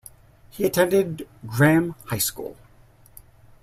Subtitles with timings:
[0.49, 2.57] He attended Graeme High School.